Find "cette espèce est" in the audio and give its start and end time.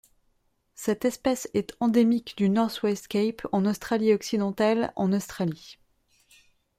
0.73-1.75